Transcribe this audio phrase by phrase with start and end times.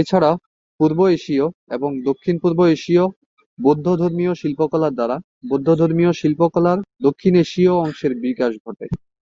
[0.00, 0.30] এছাড়া,
[0.80, 3.04] পূর্ব এশীয় এবং দক্ষিণপূর্ব এশীয়
[3.58, 5.16] বৌদ্ধধর্মীয় শিল্পকলার দ্বারা
[5.50, 8.86] বৌদ্ধধর্মীয় শিল্পকলার দক্ষিণ এশীয় অংশের বিকাশ ঘটে।